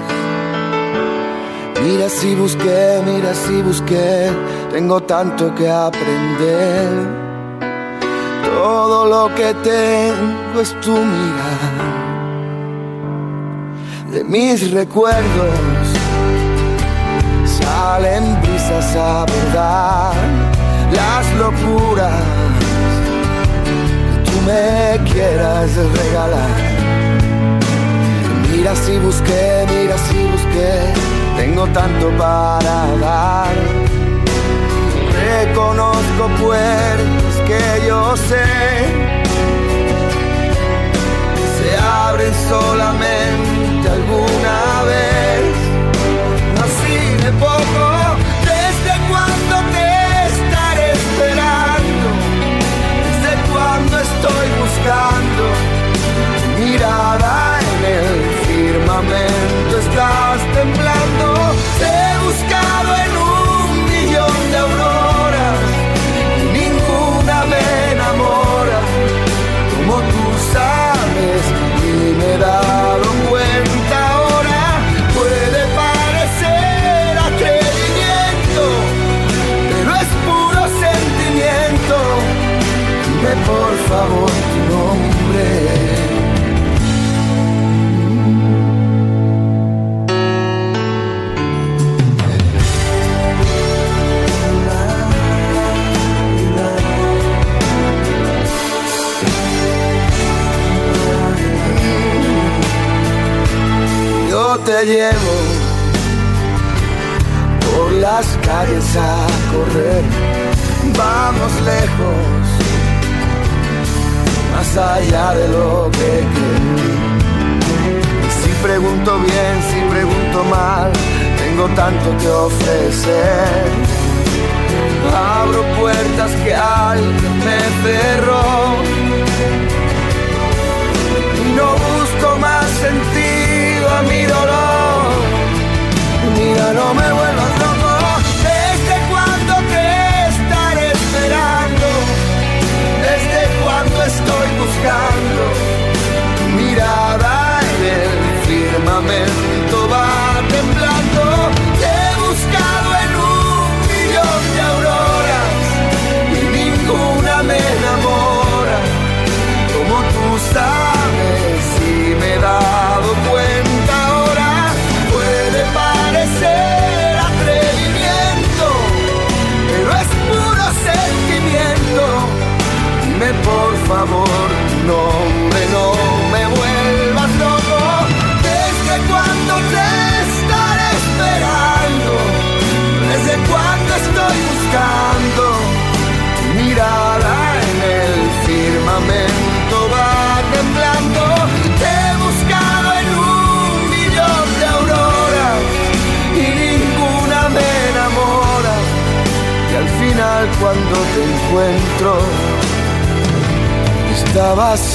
[1.83, 4.29] Mira si busqué, mira si busqué,
[4.71, 6.89] tengo tanto que aprender.
[8.53, 11.87] Todo lo que tengo es tu mirada.
[14.11, 15.76] De mis recuerdos
[18.81, 20.13] salen brisas a verdad
[20.91, 22.23] las locuras
[23.65, 26.57] que tú me quieras regalar.
[28.51, 30.93] Mira si busqué, mira si busqué,
[31.37, 33.55] tengo tanto para dar.
[35.27, 38.45] Reconozco puertas que yo sé
[41.57, 44.36] se abren solamente alguna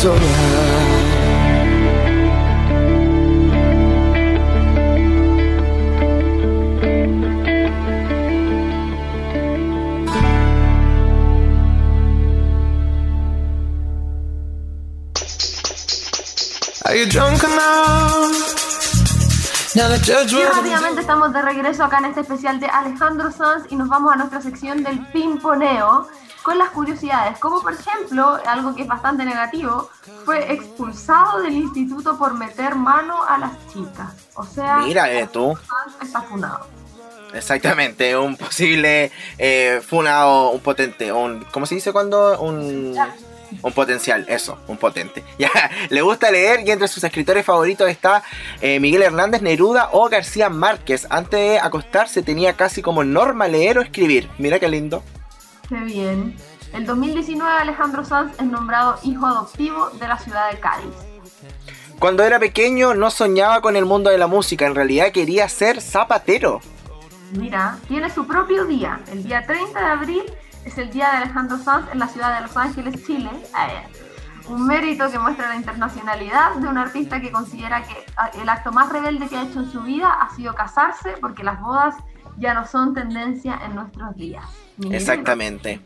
[0.03, 0.20] sola.
[16.94, 17.09] Y
[20.44, 24.16] rápidamente estamos de regreso acá en este especial de Alejandro Sanz y nos vamos a
[24.16, 26.09] nuestra sección del pimponeo
[26.43, 29.90] con las curiosidades, como por ejemplo, algo que es bastante negativo,
[30.24, 34.12] fue expulsado del instituto por meter mano a las chicas.
[34.34, 35.57] O sea, Mira, eh, tú.
[36.03, 36.66] Está fundado.
[37.32, 42.40] Exactamente, un posible eh, funado, un potente, un ¿cómo se dice cuando?
[42.40, 42.97] Un
[43.62, 45.22] un potencial, eso, un potente.
[45.38, 45.51] Ya,
[45.88, 48.22] le gusta leer y entre sus escritores favoritos está
[48.61, 51.07] eh, Miguel Hernández Neruda o García Márquez.
[51.11, 54.28] Antes de acostarse tenía casi como norma leer o escribir.
[54.38, 55.03] Mira qué lindo.
[55.72, 56.36] Qué bien.
[56.74, 60.94] El 2019 Alejandro Sanz es nombrado hijo adoptivo de la ciudad de Cádiz.
[61.98, 65.80] Cuando era pequeño no soñaba con el mundo de la música, en realidad quería ser
[65.80, 66.60] zapatero.
[67.38, 69.00] Mira, tiene su propio día.
[69.10, 70.22] El día 30 de abril
[70.66, 73.30] es el día de Alejandro Sanz en la ciudad de Los Ángeles, Chile.
[74.48, 77.96] Un mérito que muestra la internacionalidad de un artista que considera que
[78.42, 81.62] el acto más rebelde que ha hecho en su vida ha sido casarse porque las
[81.62, 81.94] bodas
[82.38, 84.44] ya no son tendencia en nuestros días.
[84.90, 85.80] Exactamente.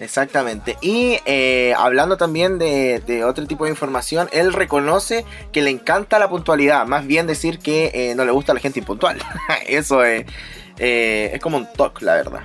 [0.00, 0.78] Exactamente.
[0.80, 6.18] Y eh, hablando también de, de otro tipo de información, él reconoce que le encanta
[6.18, 9.18] la puntualidad, más bien decir que eh, no le gusta la gente impuntual.
[9.66, 10.24] Eso es,
[10.78, 12.40] eh, es como un toque, la verdad.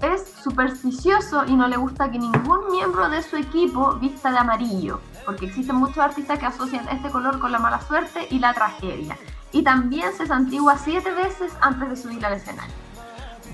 [0.00, 5.00] Es supersticioso y no le gusta que ningún miembro de su equipo vista de amarillo,
[5.26, 9.18] porque existen muchos artistas que asocian este color con la mala suerte y la tragedia.
[9.52, 12.74] Y también se santigua siete veces antes de subir al escenario.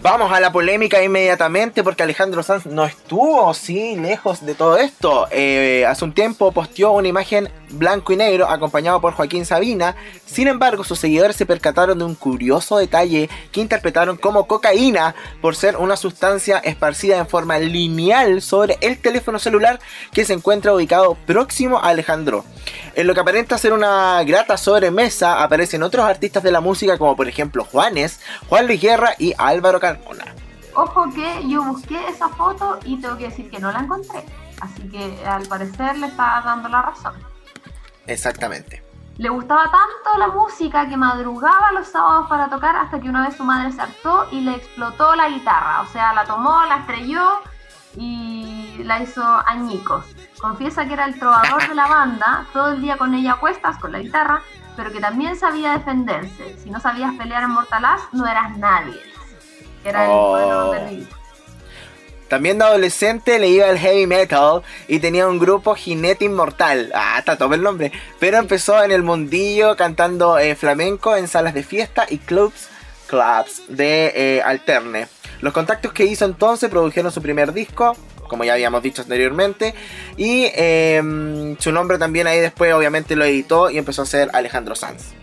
[0.02, 5.26] Vamos a la polémica inmediatamente porque Alejandro Sanz no estuvo, sí, lejos de todo esto.
[5.30, 9.96] Eh, hace un tiempo posteó una imagen blanco y negro acompañado por Joaquín Sabina.
[10.24, 15.56] Sin embargo, sus seguidores se percataron de un curioso detalle que interpretaron como cocaína por
[15.56, 19.80] ser una sustancia esparcida en forma lineal sobre el teléfono celular
[20.12, 22.44] que se encuentra ubicado próximo a Alejandro.
[22.94, 27.16] En lo que aparenta ser una grata sobremesa aparecen otros artistas de la música como
[27.16, 30.34] por ejemplo Juanes, Juan Luis Guerra y Álvaro Carmona.
[30.74, 34.24] Ojo que yo busqué esa foto y tengo que decir que no la encontré.
[34.60, 37.14] Así que al parecer le está dando la razón.
[38.06, 38.82] Exactamente.
[39.18, 43.36] Le gustaba tanto la música que madrugaba los sábados para tocar hasta que una vez
[43.36, 45.80] su madre se hartó y le explotó la guitarra.
[45.80, 47.40] O sea, la tomó, la estrelló
[47.96, 50.04] y la hizo añicos.
[50.38, 53.78] Confiesa que era el trovador de la banda, todo el día con ella a cuestas,
[53.78, 54.42] con la guitarra,
[54.76, 56.58] pero que también sabía defenderse.
[56.58, 59.00] Si no sabías pelear en Mortalaz, no eras nadie.
[59.82, 60.30] Era el Oh.
[60.32, 61.06] bueno de.
[62.28, 66.90] También de adolescente le iba el heavy metal y tenía un grupo Jinete Inmortal.
[66.94, 67.92] Ah, está todo el nombre.
[68.18, 72.68] Pero empezó en el mundillo cantando eh, flamenco en salas de fiesta y clubs,
[73.06, 75.06] clubs de eh, alterne.
[75.40, 77.96] Los contactos que hizo entonces produjeron su primer disco,
[78.28, 79.74] como ya habíamos dicho anteriormente.
[80.16, 84.74] Y eh, su nombre también ahí después obviamente lo editó y empezó a ser Alejandro
[84.74, 85.14] Sanz.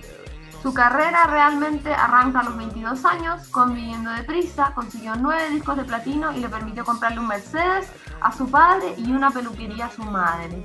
[0.63, 5.83] Su carrera realmente arranca a los 22 años, con Viviendo Deprisa, consiguió 9 discos de
[5.83, 7.87] platino y le permitió comprarle un Mercedes
[8.21, 10.63] a su padre y una peluquería a su madre.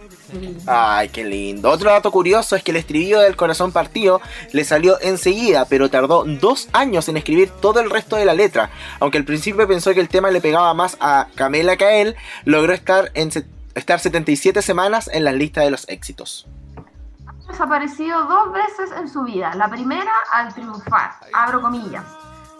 [0.69, 1.69] Ay, qué lindo.
[1.69, 4.21] Otro dato curioso es que el estribillo del corazón partido
[4.53, 8.71] le salió enseguida, pero tardó dos años en escribir todo el resto de la letra.
[9.01, 12.15] Aunque al principio pensó que el tema le pegaba más a Camela que a él,
[12.45, 13.33] logró estar, en
[13.75, 16.47] estar 77 semanas en la lista de los éxitos.
[17.49, 19.55] Desaparecido dos veces en su vida.
[19.55, 22.05] La primera al triunfar, abro comillas.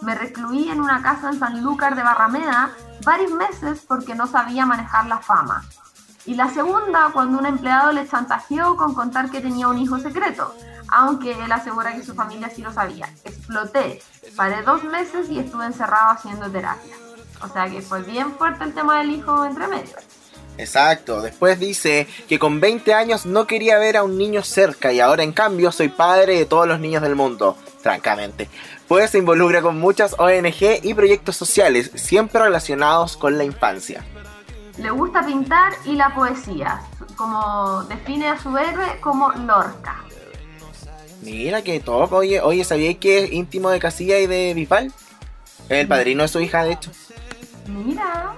[0.01, 2.71] Me recluí en una casa en Sanlúcar de Barrameda
[3.05, 5.63] varios meses porque no sabía manejar la fama.
[6.25, 10.53] Y la segunda cuando un empleado le chantajeó con contar que tenía un hijo secreto,
[10.89, 13.07] aunque él asegura que su familia sí lo sabía.
[13.23, 14.01] Exploté,
[14.35, 16.95] paré dos meses y estuve encerrado haciendo terapia.
[17.41, 19.95] O sea que fue bien fuerte el tema del hijo entre medio.
[20.59, 24.99] Exacto, después dice que con 20 años no quería ver a un niño cerca y
[24.99, 28.49] ahora en cambio soy padre de todos los niños del mundo, francamente.
[28.85, 34.03] Pues se involucra con muchas ONG y proyectos sociales, siempre relacionados con la infancia.
[34.77, 36.81] Le gusta pintar y la poesía,
[37.15, 40.03] como define a su héroe como Lorca.
[41.21, 44.91] Mira que top, oye, oye, ¿sabíais que es íntimo de Casilla y de Bisbal?
[45.69, 46.91] El padrino de su hija, de hecho.
[47.65, 48.35] Mira.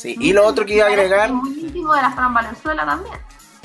[0.00, 2.86] Sí, y lo otro que iba a agregar, Es muy íntimo de la Fran Valenzuela
[2.86, 3.14] también.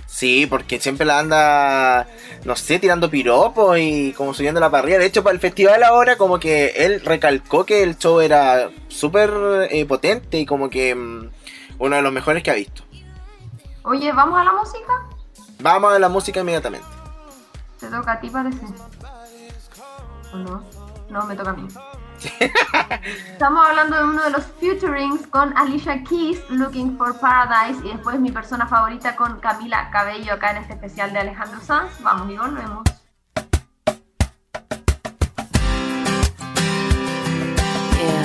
[0.06, 2.08] sí, porque siempre la anda,
[2.44, 4.98] no sé, tirando piropos y como subiendo la parrilla.
[5.00, 9.32] De hecho, para el festival ahora, como que él recalcó que el show era súper
[9.72, 11.30] eh, potente y como que mm,
[11.80, 12.84] uno de los mejores que ha visto.
[13.84, 14.94] Oye, ¿vamos a la música?
[15.60, 16.88] Vamos a la música inmediatamente.
[17.80, 18.60] Te toca a ti, parece.
[20.34, 20.64] ¿O no?
[21.10, 21.68] No, me toca a mí.
[23.32, 28.20] Estamos hablando de uno de los featurings con Alicia Keys, Looking for Paradise, y después
[28.20, 31.92] mi persona favorita con Camila Cabello acá en este especial de Alejandro Sanz.
[32.02, 32.84] Vamos y volvemos.
[37.96, 38.24] Yeah.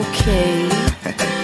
[0.00, 0.68] Okay.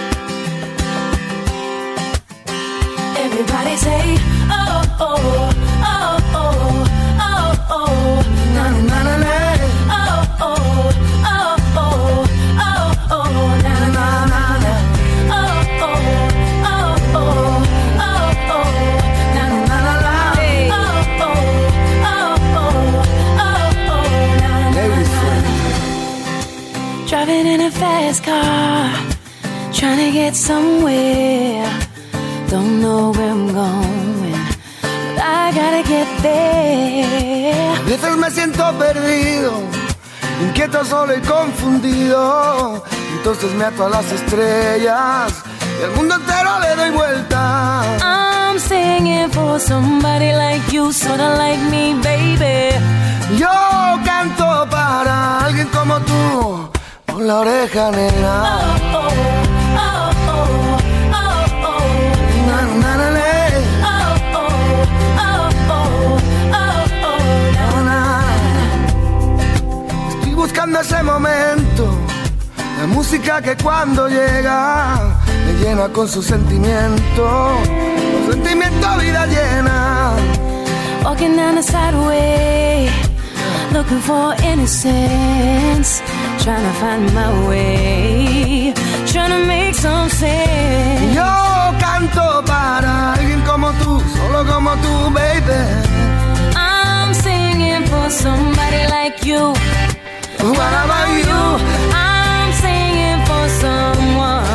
[3.17, 4.17] Everybody say,
[4.49, 5.56] oh, oh, oh,
[28.19, 28.89] car,
[29.73, 31.65] trying to get somewhere.
[32.49, 34.31] Don't know where I'm going,
[35.15, 37.75] but I gotta get there.
[37.75, 39.61] A veces me siento perdido,
[40.41, 42.83] inquieto, solo y confundido.
[43.17, 45.33] Entonces me ato a las estrellas
[45.79, 47.83] y al mundo entero le doy vuelta.
[48.01, 52.75] I'm singing for somebody like you, sorta like me, baby.
[53.37, 53.49] Yo
[54.05, 56.69] canto para alguien como tú,
[57.17, 58.33] con la oreja negra.
[70.09, 71.89] Estoy buscando ese momento,
[72.79, 74.99] la música que cuando llega
[75.47, 77.57] me llena con su sentimiento,
[78.25, 80.11] con sentimiento vida llena.
[81.03, 82.87] Walking down the sideway,
[83.73, 86.03] looking for innocence.
[86.47, 88.73] Trying to find my way,
[89.05, 91.13] trying to make some sense.
[91.13, 91.27] Yo
[91.77, 95.59] canto para alguien como tú, solo como tú, baby.
[96.55, 99.53] I'm singing for somebody like you.
[100.39, 101.59] What about you?
[101.91, 104.45] I'm singing for someone,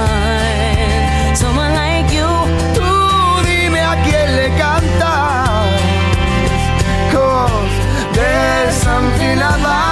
[1.37, 2.31] someone like you.
[2.73, 2.89] Tú
[3.45, 5.69] dime a quién le cantas.
[7.13, 7.75] Cause
[8.15, 9.92] there's something about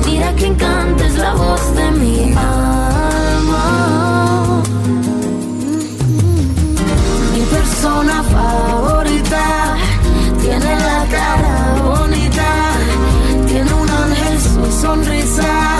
[0.21, 3.63] Mira que encanta es la voz de mi alma.
[7.33, 9.75] Mi persona favorita
[10.41, 12.51] tiene la cara bonita,
[13.47, 15.79] tiene un ángel su sonrisa,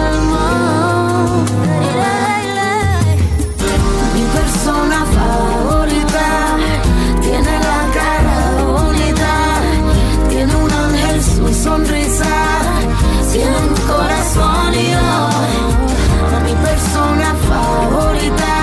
[11.63, 12.33] sonrisa,
[13.31, 15.09] tiene un corazón y yo,
[16.35, 18.53] a mi persona favorita,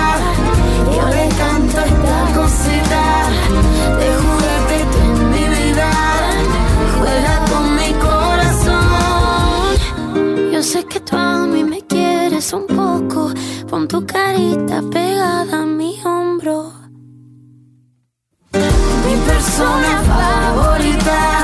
[0.95, 3.03] yo le canto esta cosita,
[3.99, 5.89] de juguete tú en mi vida,
[6.99, 9.69] juega con mi corazón.
[10.51, 13.31] Yo sé que tú a mí me quieres un poco,
[13.69, 16.73] pon tu carita pegada a mi hombro.
[18.51, 21.38] Mi persona favorita.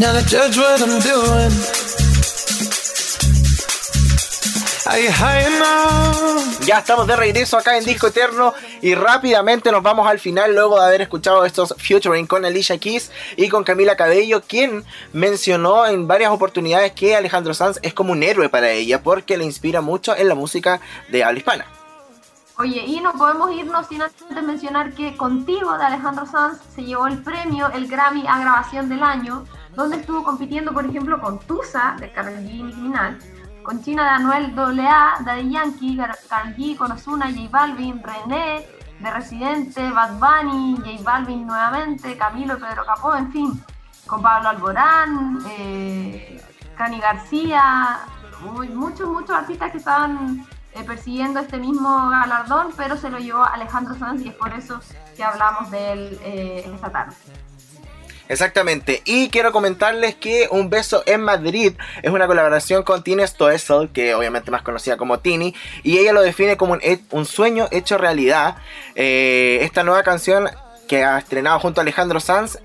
[0.00, 1.52] Now to judge what I'm doing?
[4.86, 6.60] Are you high enough?
[6.66, 10.78] Ya estamos de regreso acá en Disco Eterno y rápidamente nos vamos al final luego
[10.78, 16.06] de haber escuchado estos featuring con Alicia Keys y con Camila Cabello, quien mencionó en
[16.06, 20.16] varias oportunidades que Alejandro Sanz es como un héroe para ella porque le inspira mucho
[20.16, 20.80] en la música
[21.10, 21.66] de habla hispana.
[22.58, 27.06] Oye, y no podemos irnos sin antes mencionar que Contigo de Alejandro Sanz se llevó
[27.06, 29.44] el premio, el Grammy a grabación del año,
[29.76, 33.18] donde estuvo compitiendo, por ejemplo, con Tusa de Karol G
[33.62, 38.66] con China de Anuel AA, Daddy Yankee, Karol G con Ozuna, J Balvin, René
[39.00, 43.64] de Residente, Bad Bunny, J Balvin nuevamente, Camilo, Pedro Capó, en fin,
[44.06, 46.40] con Pablo Alborán, eh,
[46.78, 47.98] Cani García,
[48.40, 53.42] muy- muchos, muchos artistas que estaban eh, persiguiendo este mismo galardón, pero se lo llevó
[53.44, 54.78] Alejandro Sanz y es por eso
[55.16, 57.16] que hablamos de él eh, esta tarde.
[58.28, 59.02] Exactamente.
[59.04, 64.14] Y quiero comentarles que Un Beso en Madrid es una colaboración con Tini Stoessel, que
[64.14, 66.78] obviamente más conocida como Tini, y ella lo define como
[67.10, 68.56] un, sueño hecho realidad.
[68.94, 70.48] Eh, esta nueva canción
[70.88, 72.58] que ha estrenado junto a Alejandro Sanz,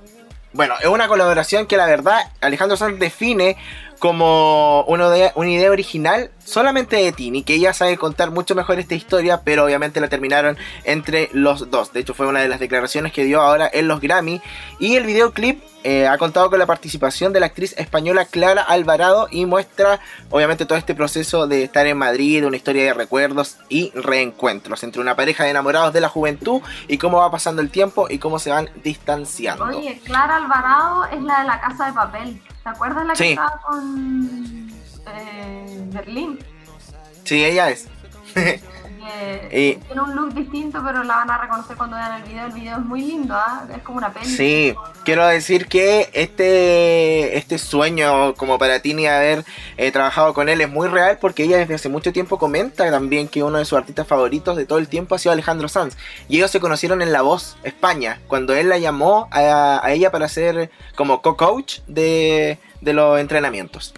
[0.53, 3.57] bueno, es una colaboración que la verdad Alejandro Sanz define
[3.99, 8.79] como una idea, una idea original solamente de Tini, que ella sabe contar mucho mejor
[8.79, 11.93] esta historia, pero obviamente la terminaron entre los dos.
[11.93, 14.41] De hecho, fue una de las declaraciones que dio ahora en los Grammy.
[14.79, 19.27] Y el videoclip eh, ha contado con la participación de la actriz española Clara Alvarado
[19.31, 23.91] y muestra obviamente todo este proceso de estar en Madrid, una historia de recuerdos y
[23.95, 28.07] reencuentros entre una pareja de enamorados de la juventud y cómo va pasando el tiempo
[28.09, 29.65] y cómo se van distanciando.
[29.65, 32.41] Oye, Clara Alvarado es la de la Casa de Papel.
[32.63, 36.39] ¿Te acuerdas la que estaba con eh, Berlín?
[37.23, 37.87] Sí, ella es.
[38.33, 38.61] Que
[39.51, 42.45] Y- tiene un look distinto, pero la van a reconocer cuando vean el video.
[42.45, 43.65] El video es muy lindo, ¿ah?
[43.75, 44.25] es como una peli.
[44.25, 49.43] Sí, quiero decir que este, este sueño como para Tini haber
[49.77, 53.27] eh, trabajado con él es muy real porque ella desde hace mucho tiempo comenta también
[53.27, 55.97] que uno de sus artistas favoritos de todo el tiempo ha sido Alejandro Sanz.
[56.29, 60.11] Y ellos se conocieron en La Voz, España, cuando él la llamó a, a ella
[60.11, 63.93] para ser como co-coach de, de los entrenamientos.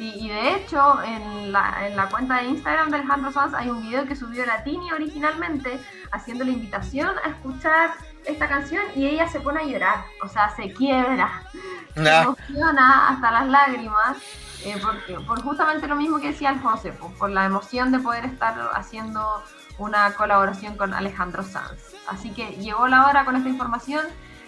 [0.00, 3.68] Sí, y de hecho, en la, en la cuenta de Instagram de Alejandro Sanz hay
[3.68, 5.78] un video que subió la Tini originalmente
[6.10, 7.90] haciendo la invitación a escuchar
[8.24, 11.42] esta canción y ella se pone a llorar, o sea, se quiebra,
[11.94, 12.22] se Ah.
[12.22, 14.16] emociona hasta las lágrimas,
[14.64, 18.24] eh, porque, por justamente lo mismo que decía Alfonso, por, por la emoción de poder
[18.24, 19.44] estar haciendo
[19.76, 21.78] una colaboración con Alejandro Sanz.
[22.08, 24.06] Así que llegó la hora con esta información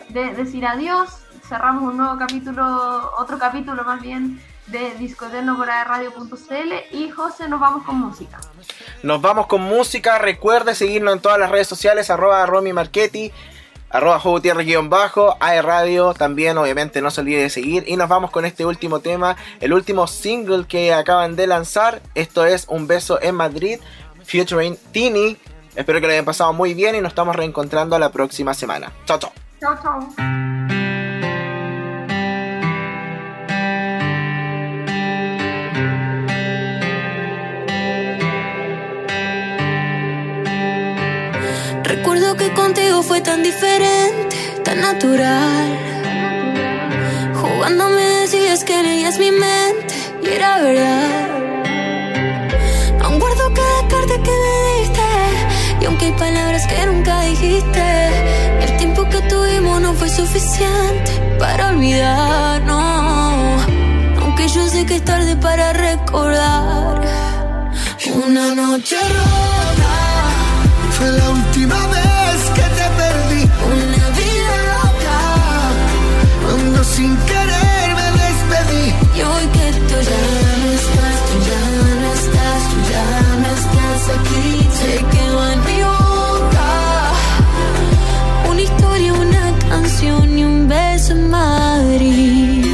[0.08, 1.10] de decir adiós,
[1.46, 7.60] cerramos un nuevo capítulo, otro capítulo más bien de Discoterno por radio.cl y José nos
[7.60, 8.38] vamos con música.
[9.02, 10.18] Nos vamos con música.
[10.18, 13.32] Recuerde seguirnos en todas las redes sociales, arroba Romy Marchetti,
[13.90, 17.84] arroba Jo Gutiérrez guion bajo, AE Radio también, obviamente no se olvide de seguir.
[17.86, 22.00] Y nos vamos con este último tema, el último single que acaban de lanzar.
[22.14, 23.80] Esto es Un Beso en Madrid,
[24.24, 25.36] featuring Tini.
[25.74, 28.92] Espero que lo hayan pasado muy bien y nos estamos reencontrando la próxima semana.
[29.06, 29.32] Chao, chao.
[29.60, 30.51] Chao, chao.
[43.22, 45.78] Tan diferente, tan natural.
[47.34, 51.28] Jugándome decías que leías mi mente y era verdad.
[53.02, 55.02] Aún guardo cada carta que me diste
[55.80, 57.84] y aunque hay palabras que nunca dijiste,
[58.62, 63.62] el tiempo que tuvimos no fue suficiente para olvidarnos.
[64.22, 67.02] Aunque yo sé que es tarde para recordar
[68.26, 69.92] una noche rota.
[70.92, 72.11] Fue la última vez
[77.02, 78.84] sin querer me despedí.
[79.16, 80.24] Y hoy que tú ya
[80.62, 81.64] no estás, tú ya
[82.02, 83.08] no estás, tú ya
[83.42, 84.48] no estás aquí
[84.80, 86.70] Se quedó en mi boca
[88.50, 92.66] Una historia, una canción y un beso en Madrid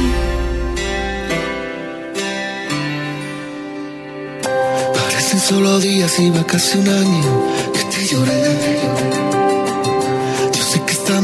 [4.95, 7.33] Parecen solo días y va casi un año
[7.73, 8.78] que te lloré.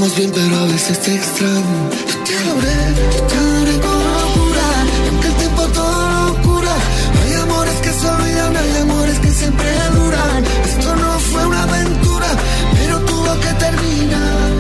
[0.06, 1.90] Estamos bien, pero a veces te extraño.
[1.90, 2.78] Yo te adoré,
[3.16, 4.68] yo te adoré con locura.
[5.04, 6.76] y Aunque el tiempo todo lo cura.
[7.24, 10.46] Hay amores que se olvidan, hay amores que siempre duran.
[10.64, 12.28] Esto no fue una aventura,
[12.76, 14.52] pero tuvo que terminar.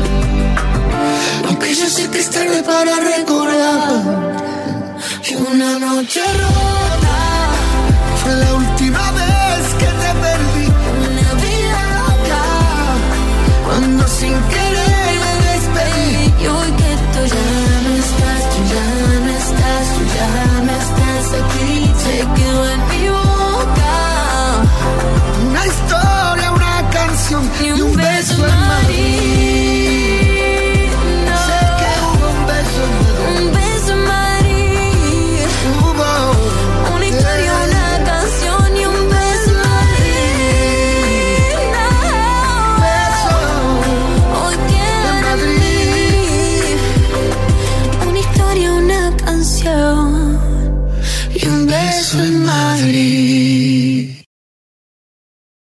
[1.48, 4.36] Aunque yo sé que es tarde para recordar.
[5.52, 6.95] Una noche rota